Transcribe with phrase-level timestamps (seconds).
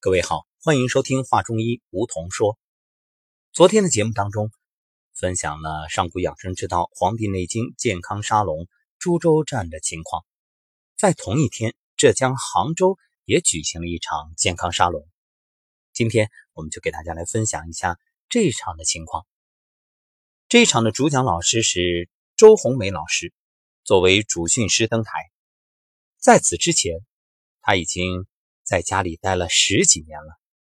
[0.00, 2.56] 各位好，欢迎收听《话中医》，梧桐说。
[3.50, 4.52] 昨天的节目当中，
[5.12, 8.58] 分享了上古养生之道《黄帝内经健康沙龙》
[9.00, 10.24] 株洲站的情况。
[10.96, 15.04] 在同一天，浙江杭州也举行了一场健康沙龙。
[15.92, 19.26] 今天，我们就给大家来分享一下这一场的情况。
[20.48, 23.32] 这一场的主讲老师是周红梅老师，
[23.82, 25.10] 作为主训师登台。
[26.18, 27.04] 在此之前，
[27.60, 28.28] 他已经。
[28.68, 30.38] 在家里待了十几年了，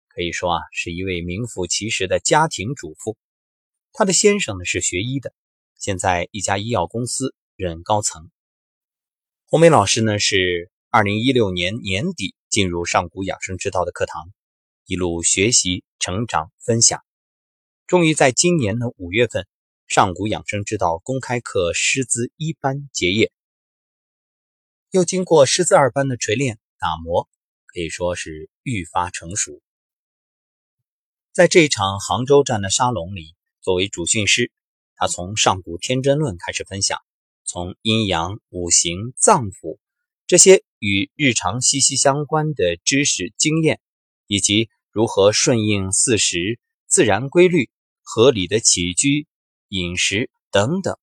[0.10, 3.18] 可以说啊，是一位名副其实的家庭主妇。
[3.94, 5.34] 她的先生呢是学医的，
[5.80, 8.30] 现在一家医药公司任高层。
[9.48, 14.32] 红梅老师呢是二零一六年年底进入上古养生之道的课堂，
[14.86, 17.04] 一路学习、成长、分享，
[17.88, 19.48] 终于在今年的五月份，
[19.88, 23.32] 上古养生之道公开课师资一班结业，
[24.92, 27.28] 又经过师资二班的锤炼打磨。
[27.80, 29.62] 可以说是愈发成熟。
[31.32, 34.52] 在这一场杭州站的沙龙里，作为主训师，
[34.98, 37.00] 他从上古天真论开始分享，
[37.46, 39.80] 从阴阳、五行、脏腑
[40.28, 43.80] 这些与日常息息相关的知识经验，
[44.28, 47.70] 以及如何顺应四时、自然规律、
[48.04, 49.26] 合理的起居、
[49.70, 50.98] 饮食等等，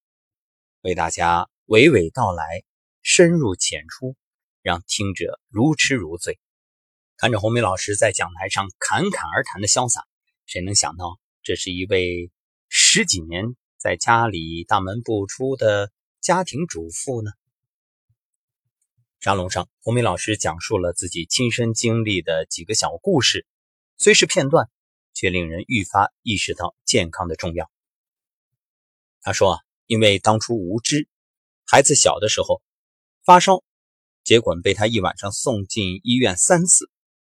[0.83, 2.65] 为大家娓娓道来，
[3.01, 4.15] 深入浅出，
[4.61, 6.39] 让听者如痴如醉。
[7.19, 10.05] 看着红梅老师在讲台上侃侃而谈的潇洒，
[10.45, 12.31] 谁能想到这是一位
[12.69, 17.31] 十几年在家里大门不出的家庭主妇呢？
[19.19, 23.47] 沙龙上，红梅老师讲述了自己亲身经历的几个小故事，
[23.97, 24.69] 虽是片段，
[25.15, 27.71] 却令人愈发意识到健康的重要。
[29.23, 31.09] 他说啊，因为当初无知，
[31.65, 32.61] 孩子小的时候
[33.25, 33.65] 发烧，
[34.23, 36.91] 结果被他一晚上送进医院三次。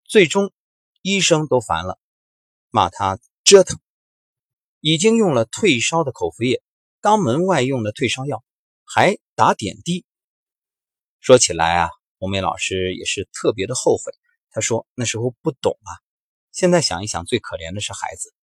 [0.08, 0.53] 最终，
[1.02, 2.00] 医生都烦了，
[2.69, 3.77] 骂他折腾。
[4.80, 6.63] 已经用了退烧的口服液，
[7.02, 8.41] 肛门外用的退烧药，
[8.85, 10.06] 还打点滴。
[11.19, 14.13] 说起来啊，红梅老师也是特别的后悔。
[14.50, 15.91] 他说那时候不懂啊，
[16.53, 18.34] 现在想一想，最可怜的是孩子，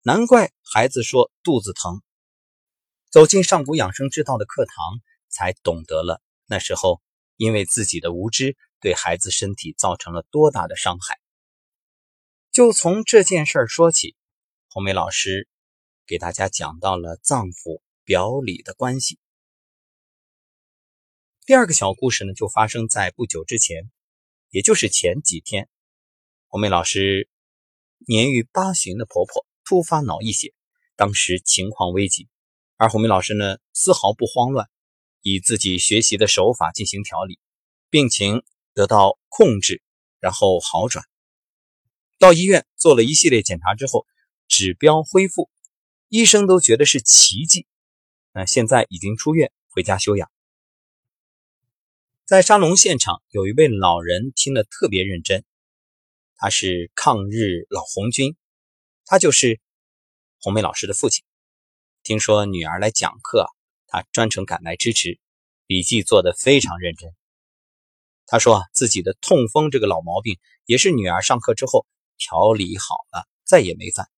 [0.00, 2.00] 难怪孩子说肚子疼。
[3.10, 4.74] 走进上古养生之道的课堂，
[5.28, 7.02] 才懂得了那时候
[7.36, 8.56] 因为自己的无知。
[8.80, 11.20] 对孩子身体造成了多大的伤害？
[12.50, 14.16] 就从这件事儿说起，
[14.68, 15.48] 红梅老师
[16.06, 19.18] 给大家讲到了脏腑表里的关系。
[21.44, 23.90] 第二个小故事呢，就发生在不久之前，
[24.48, 25.68] 也就是前几天，
[26.48, 27.28] 红梅老师
[28.06, 30.54] 年逾八旬的婆婆突发脑溢血，
[30.96, 32.28] 当时情况危急，
[32.76, 34.68] 而红梅老师呢丝毫不慌乱，
[35.20, 37.38] 以自己学习的手法进行调理，
[37.90, 38.42] 病情。
[38.80, 39.82] 得到控制，
[40.20, 41.04] 然后好转。
[42.18, 44.06] 到医院做了一系列检查之后，
[44.48, 45.50] 指标恢复，
[46.08, 47.66] 医生都觉得是奇迹。
[48.32, 50.32] 那现在已经出院回家休养。
[52.24, 55.44] 在沙龙现场，有一位老人听得特别认真，
[56.36, 58.34] 他是抗日老红军，
[59.04, 59.60] 他就是
[60.38, 61.22] 红梅老师的父亲。
[62.02, 63.46] 听说女儿来讲课，
[63.88, 65.20] 他专程赶来支持，
[65.66, 67.14] 笔记做得非常认真。
[68.32, 71.84] 他说啊，自己的痛风这个老毛病也是女儿上课之后
[72.16, 74.08] 调理好了，再也没犯。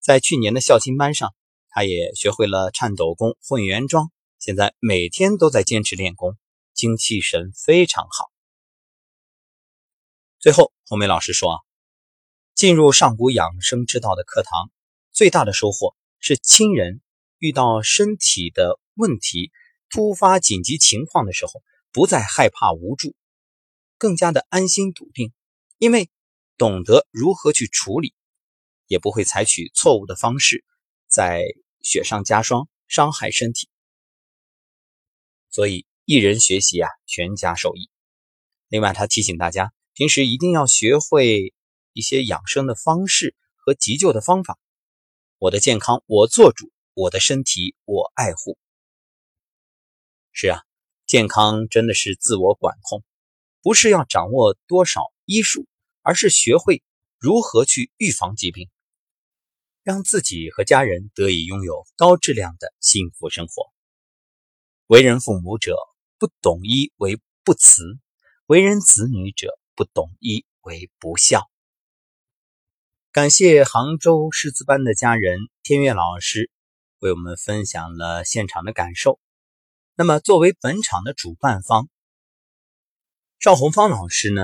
[0.00, 1.34] 在去年的校庆班上，
[1.68, 6.38] 他也学会了颤抖功、混元桩，现在每天都在坚持练功，
[6.72, 8.30] 精气神非常好。
[10.38, 11.58] 最后，红梅老师说啊，
[12.54, 14.70] 进入上古养生之道的课堂，
[15.12, 17.02] 最大的收获是亲人
[17.36, 19.52] 遇到身体的问题、
[19.90, 23.14] 突发紧急情况的时候，不再害怕无助。
[24.02, 25.32] 更加的安心笃定，
[25.78, 26.10] 因为
[26.58, 28.14] 懂得如何去处理，
[28.88, 30.64] 也不会采取错误的方式，
[31.06, 31.44] 在
[31.82, 33.68] 雪上加霜，伤害身体。
[35.52, 37.90] 所以一人学习啊，全家受益。
[38.66, 41.54] 另外，他提醒大家，平时一定要学会
[41.92, 44.58] 一些养生的方式和急救的方法。
[45.38, 48.58] 我的健康我做主，我的身体我爱护。
[50.32, 50.62] 是啊，
[51.06, 53.04] 健康真的是自我管控。
[53.62, 55.66] 不是要掌握多少医术，
[56.02, 56.82] 而是学会
[57.18, 58.68] 如何去预防疾病，
[59.84, 63.70] 让自己和家人得以拥有高质量的幸福生活。
[64.88, 65.76] 为人父母者
[66.18, 67.98] 不懂医为不慈，
[68.46, 71.48] 为人子女者不懂医为不孝。
[73.12, 76.50] 感谢杭州师资班的家人天悦老师
[76.98, 79.20] 为我们分享了现场的感受。
[79.94, 81.88] 那么，作为本场的主办方。
[83.42, 84.42] 赵红芳老师呢，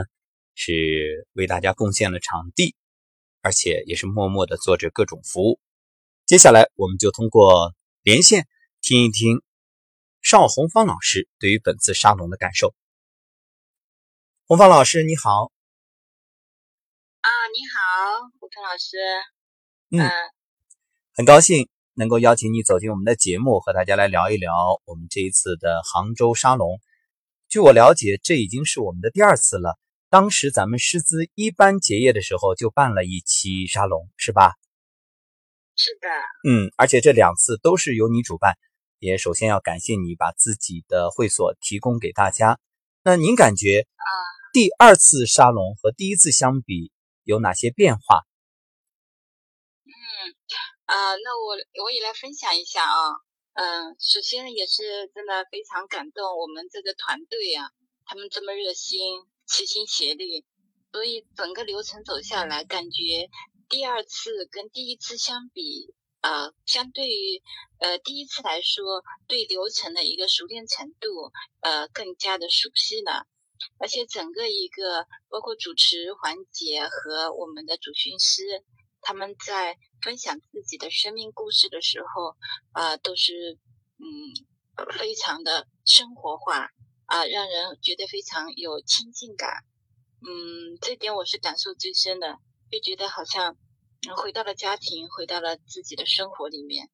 [0.56, 2.75] 是为大家贡献了场地，
[3.43, 5.61] 而且也是默默的做着各种服务。
[6.27, 8.49] 接下来，我们就通过连线
[8.81, 9.41] 听一听
[10.21, 12.75] 邵红芳老师对于本次沙龙的感受。
[14.49, 15.53] 红芳老师，你好。
[17.21, 18.97] 啊，你好，胡腾老师。
[19.91, 20.11] 嗯，
[21.15, 26.81] 很高兴能够邀请你走进我们的节目，和大家来聊一聊我们这一次的杭州沙龙。
[27.49, 29.79] 据我了解，这已经是我们的第二次了。
[30.11, 34.53] 当时咱们师资一班结业的时候就办了一期沙龙，是吧？
[35.75, 36.09] 是的。
[36.50, 38.59] 嗯，而且这两次都是由你主办，
[38.99, 42.61] 也首先要感谢你把自己的会所提供给大家。
[43.03, 44.05] 那您感觉啊，
[44.53, 46.93] 第二次沙龙和第一次相比
[47.25, 48.27] 有哪些变化？
[49.87, 49.91] 嗯，
[50.85, 53.27] 啊，那我我也来分享一下啊。
[53.58, 57.72] 嗯，首先也是真的非常感动，我们这个团队呀，
[58.06, 60.44] 他们这么热心，齐心协力，
[60.93, 63.28] 所以整个流程走下来，感觉
[63.69, 67.43] 第二次跟第一次相比，呃，相对于
[67.81, 73.26] 呃第一次来说，对流程的一个熟练程度，呃，更加的熟悉了，
[73.81, 78.64] 而且整个一个包括主持环节和我们的主训师。
[79.00, 82.37] 他们在分享自己的生命故事的时候，
[82.73, 83.59] 啊，都是
[83.99, 84.06] 嗯，
[84.99, 86.71] 非常的生活化
[87.06, 89.65] 啊，让人觉得非常有亲近感。
[90.21, 92.39] 嗯，这点我是感受最深的，
[92.71, 93.56] 就觉得好像
[94.17, 96.89] 回到了家庭，回到了自己的生活里面。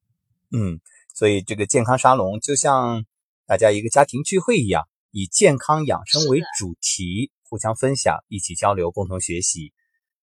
[0.51, 0.79] 嗯，
[1.13, 3.05] 所以这个健康沙龙就像
[3.45, 9.73] 大家一个家庭聚会一样，以健康养生为主题，互相分享，一起交流，共同学习。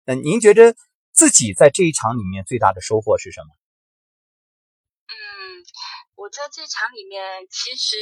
[0.05, 0.75] 那您觉得？
[1.19, 3.47] 自己在这一场里面最大的收获是什么？
[5.11, 5.11] 嗯，
[6.15, 7.97] 我在这场里面，其实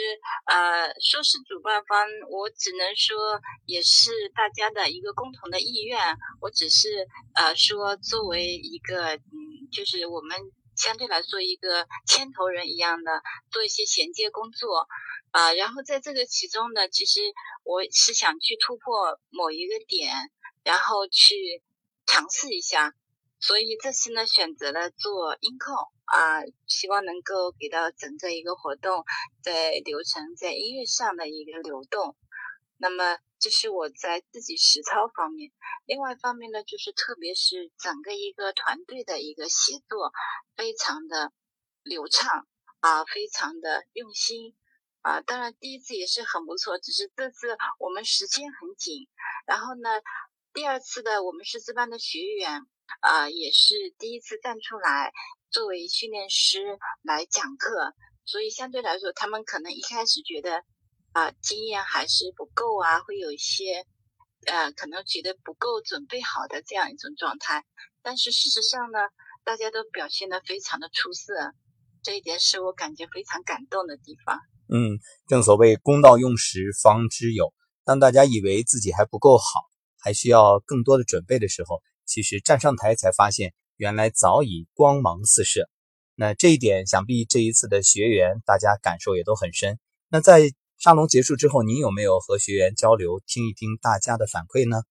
[0.46, 5.98] 呃，说是主办方，我只能说也是大家的一个共同的意愿。
[6.42, 9.26] 我只是呃说，作为一个嗯，
[9.72, 10.38] 就是我们
[10.76, 14.88] 相对来说一个牵头人一样的，做一些衔接工作
[15.32, 15.54] 啊。
[15.54, 17.22] 然后在这个其中呢，其实
[17.64, 20.14] 我是想去突破某一个点，
[20.64, 21.64] 然后去
[22.06, 22.94] 尝试一下。
[23.40, 25.76] 所以这次呢，选择了做音控
[26.06, 29.06] 啊，希望能够给到整个一个活动
[29.44, 32.18] 在流程在音乐上的一个流动。
[32.78, 35.52] 那么这是我在自己实操方面，
[35.86, 40.12] 另外一方面呢，就是特别是整个一个团队的一个协作，
[40.56, 41.32] 非常的
[41.84, 42.48] 流畅
[42.80, 44.56] 啊，非常的用心
[45.02, 45.22] 啊。
[45.22, 49.08] 当然第一次也是很不错，只是这次我们时间很紧，
[49.46, 49.90] 然后呢，
[50.54, 52.66] 第二次的我们师资班的学员。
[53.02, 55.12] 啊，也是第一次站出来
[55.50, 57.94] 作为训练师来讲课，
[58.26, 60.64] 所以相对来说，他们可能一开始觉得
[61.14, 63.86] 啊经验还是不够啊，会有一些
[64.46, 67.64] 呃可能觉得不够准备好的这样一种状态。
[68.02, 69.00] 但是事实上呢，
[69.44, 71.34] 大家都表现的非常的出色，
[72.04, 74.40] 这一点是我感觉非常感动的地方。
[74.70, 77.54] 嗯，正所谓公道用时方知有，
[77.86, 79.44] 当大家以为自己还不够好，
[80.00, 81.82] 还需要更多的准备的时候。
[82.08, 85.70] 其实站上台才发现，原来早已光芒四射。
[86.16, 89.78] 那这一点，想必这一次的学员大家感受也都很深。
[90.10, 94.82] 那在沙龙结束之后，您有没有和学员交流，听一听大家的反馈呢？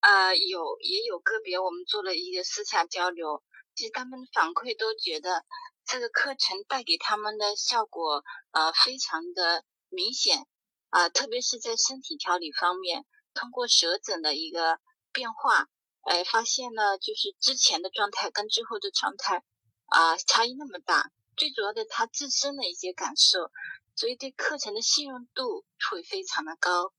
[0.00, 3.42] 呃，有，也有个别我们做了一个私下交流，
[3.74, 5.44] 其实他们反馈都觉得
[5.84, 8.22] 这个课程带给他们的效果
[8.52, 10.46] 呃非常的明显
[10.88, 14.78] 啊，特别是在身体调理方面，通过舌诊的一个。
[15.12, 15.68] 变化，
[16.02, 19.44] 哎，发现呢，就是之前的状态跟之后的状态
[19.86, 21.10] 啊，差异那么大。
[21.36, 23.50] 最主要的，他自身的一些感受，
[23.96, 26.92] 所以对课程的信任度会非常的高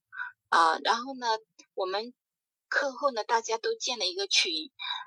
[0.48, 0.78] 啊。
[0.82, 1.26] 然后呢，
[1.74, 2.12] 我们
[2.68, 4.50] 课后呢，大家都建了一个群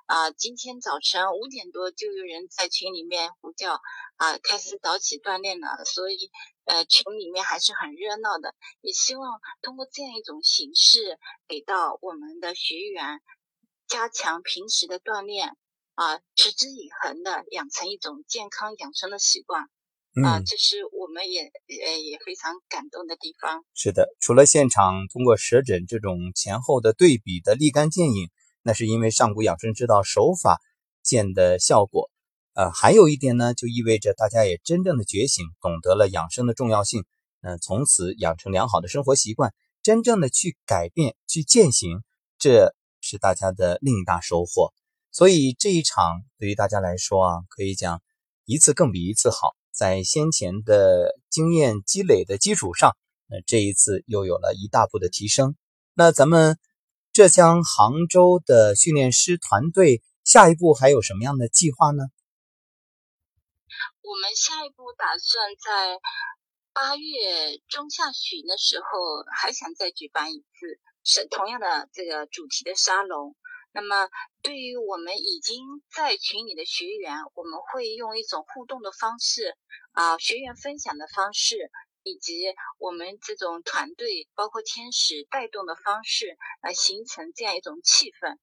[0.05, 0.31] 啊。
[0.31, 3.81] 今天早晨五点多就有人在群里面呼叫
[4.15, 5.83] 啊，开始早起锻炼了。
[5.83, 6.31] 所以
[6.67, 8.53] 呃，群里面还是很热闹的。
[8.81, 13.21] 也希望通过这样一种形式，给到我们的学员
[13.87, 15.55] 加强平时的锻炼
[15.95, 19.63] 啊，持之以恒的养成一种健康养生的习惯
[20.25, 23.63] 啊，这是我们也呃也非常感动的地方。
[23.73, 28.29] 是的，除了现场通过舌诊这种前后的对比的立竿见影，
[28.61, 30.59] 那是因为上古养生之道手法
[31.01, 32.11] 见的效果。
[32.57, 37.05] 呃，还有一点呢，就意味着大家也真正的觉醒，懂得了养生的重要性。
[37.41, 42.01] 嗯，从此养成良好的生活习惯，真正的去改变、去践行，
[42.39, 44.73] 这是大家的另一大收获。
[45.11, 48.01] 所以这一场对于大家来说啊，可以讲
[48.45, 49.55] 一次更比一次好。
[49.71, 52.97] 在先前的经验积累的基础上，
[53.27, 55.55] 那这一次又有了一大步的提升。
[55.93, 56.57] 那咱们
[57.13, 62.05] 浙江杭州的训练师团队下一步还有什么样的计划呢？
[64.07, 65.99] 我们下一步打算在
[66.71, 68.85] 八月中下旬的时候，
[69.35, 73.35] 还想再举办一次是同样的这个主题的沙龙。
[73.73, 74.09] 那么，
[74.41, 79.57] 对于我们已经在群里的学员，我们会用一种互动的方式，
[79.91, 81.69] 啊，学员分享的方式，
[82.03, 88.37] 以及我们这种团队包括天使带动的方式，来形成这样一种气氛，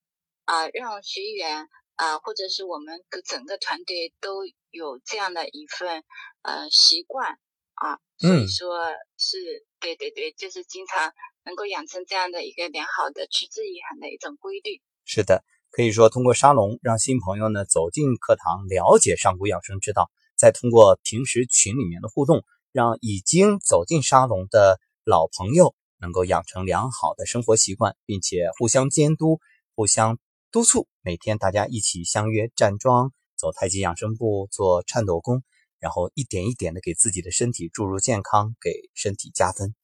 [0.45, 6.03] 啊，让学员啊，或者是我们个整个团队都有这样的一份
[6.43, 7.39] 呃习惯
[7.75, 8.87] 啊，所以说
[9.17, 11.13] 是对对对，就是经常
[11.45, 14.81] 能够养成这样的一个良好的持之以恒的一种规律。
[15.05, 20.05] 是的，可以说通过沙龙让新朋友呢走进课堂，了解上古养生之道；
[20.37, 29.41] 再通过平时群里面的互动，让已经走进沙龙的老朋友能够养成良好的生活习惯，并且互相监督、
[29.75, 30.19] 互相
[30.55, 30.87] 督促。
[31.03, 35.43] 每天大家一起相约站桩、走太极养生步、做颤抖功，
[35.81, 39.75] 然后一点一点的给自己的身体注入健康，给身体加分。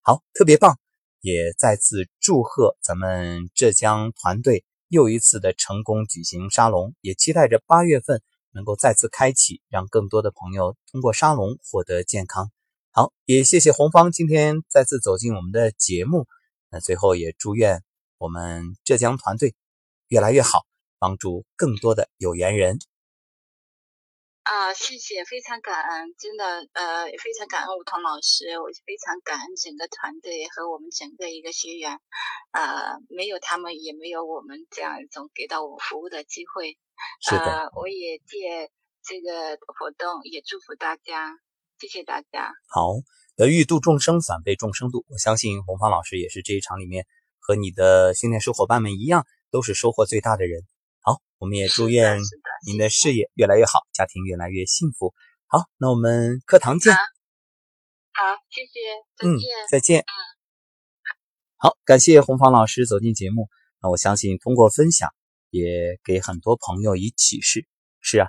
[0.00, 0.78] 好，特别棒。
[1.22, 12.52] 也再次祝贺咱们浙江团队又一次的成功举行沙龙，也期待着八月份能够再次开启，让更多的朋友通过沙龙获得健康。
[12.92, 16.28] 好，也谢谢红方今天再次走进我们的节目。
[16.70, 17.82] 那最后也祝愿
[18.18, 19.56] 我们浙江团队
[20.12, 20.66] 越来越好，
[20.98, 22.76] 帮助更多的有缘人。
[24.42, 31.98] 啊，谢谢，非常感恩，真的，呃，非常感恩吴彤老师，我非常感恩整个团队和我们整个一个学员，
[32.50, 36.76] 呃，没有他们，也没有我们这样一种给到我服务的机会。
[37.22, 38.70] 是的，我也借
[39.02, 41.38] 这个活动也祝福大家，
[41.78, 42.52] 谢谢大家。
[42.68, 42.96] 好，
[43.38, 45.06] 呃欲度众生，反被众生度。
[45.08, 47.06] 我相信红芳老师也是这一场里面
[47.38, 50.66] 和你的训练师伙伴们一样，都是收获最大的人。
[51.00, 52.18] 好，我们也祝愿
[52.66, 55.14] 您的事业越来越好，家庭越来越幸福。
[55.46, 56.92] 好，那我们课堂见。
[56.94, 56.98] 好，
[58.50, 58.80] 谢谢，
[59.16, 59.48] 再见。
[59.70, 60.00] 再见。
[60.00, 60.12] 嗯。
[61.58, 63.48] 好，感谢红芳老师走进节目。
[63.80, 65.10] 那我相信通过分享，
[65.50, 67.66] 也给很多朋友以启示。
[68.00, 68.28] 是啊，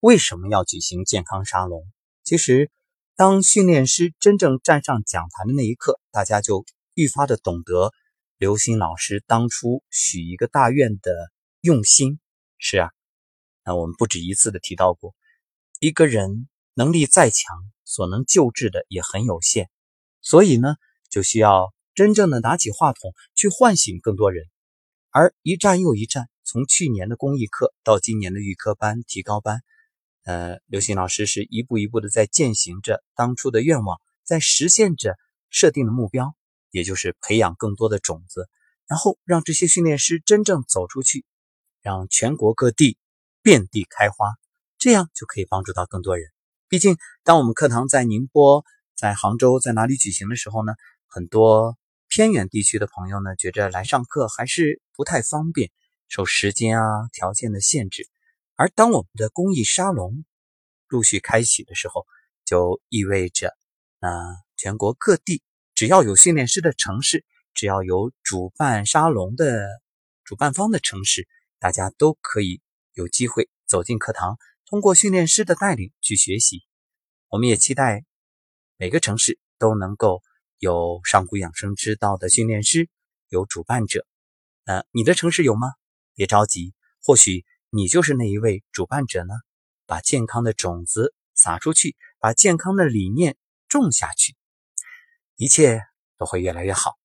[0.00, 1.86] 为什么要举行健康沙龙？
[2.24, 2.70] 其实，
[3.14, 6.64] 当训练师真正站上讲台的那一刻，大家就
[6.94, 7.92] 愈发的懂得
[8.42, 11.12] 刘星老师当初许一个大愿的。
[11.60, 12.18] 用心
[12.58, 12.90] 是啊，
[13.64, 15.14] 那我们不止一次的提到过，
[15.78, 19.68] 一个人能力再强，所能救治的也很有限，
[20.22, 20.74] 所以呢，
[21.08, 24.46] 就需要真正的拿起话筒去唤醒更多人。
[25.10, 29.60] 而一站又一站，从去年的公益课到今年的预科班、提高班，
[30.24, 35.16] 呃，刘星老师是一步一步的在践行着当初的愿望，在实现着
[35.48, 36.34] 设定的目标，
[36.72, 38.48] 也就是培养更多的种子，
[38.88, 41.24] 然后让这些训练师真正走出去。
[41.84, 42.96] 让全国各地
[43.42, 44.34] 遍地开花，
[44.78, 46.30] 这样就可以帮助到更多人。
[46.68, 48.64] 毕竟，当我们课堂在宁波、
[48.94, 50.74] 在杭州、在哪里举行的时候呢，
[51.08, 51.76] 很多
[52.06, 55.72] 偏远地区的朋友呢，觉着来上课还是不太方便，
[56.06, 58.08] 受时间啊条件的限制。
[58.54, 60.24] 而当我们的公益沙龙
[60.86, 62.06] 陆续开启的时候，
[62.44, 63.56] 就意味着，
[63.98, 65.42] 那全国各地
[65.82, 67.24] 只要有训练师的城市，
[67.54, 69.66] 只要有主办沙龙的
[70.22, 71.26] 主办方的城市。
[71.58, 72.62] 大家都可以
[72.92, 76.62] 有机会走进课堂，通过训练师的带领去学习。
[77.30, 78.04] 我们也期待
[78.76, 80.22] 每个城市都能够
[80.60, 82.88] 有上古养生之道的训练师，
[83.28, 84.06] 有主办者。
[84.66, 85.66] 呃，你的城市有吗？
[86.14, 89.34] 别着急，或许你就是那一位主办者呢。
[89.86, 93.36] 把健康的种子撒出去，把健康的理念
[93.66, 94.36] 种下去，
[95.42, 95.82] 一切
[96.18, 96.96] 都会越来越好。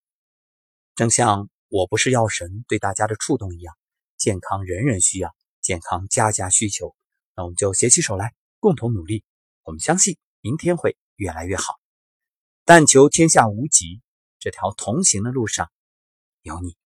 [0.94, 3.76] 正像我不是药神对大家的触动一样。
[4.16, 6.96] 健康人人需要，健康家家需求。
[7.34, 9.24] 那我们就携起手来，共同努力。
[9.64, 11.80] 我们相信明天会越来越好。
[12.64, 14.04] 但求天下无疾，
[14.38, 15.72] 这条同行的路上
[16.44, 16.78] 有你。